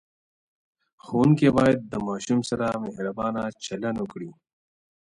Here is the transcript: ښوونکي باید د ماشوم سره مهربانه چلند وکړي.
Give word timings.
ښوونکي 1.03 1.47
باید 1.57 1.79
د 1.91 1.93
ماشوم 2.07 2.39
سره 2.49 2.67
مهربانه 2.85 3.41
چلند 3.65 3.97
وکړي. 3.99 4.29